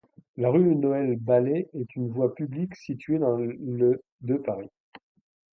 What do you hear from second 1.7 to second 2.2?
est une